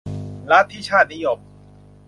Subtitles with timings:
[0.51, 1.39] ลัทธิชาตินิยม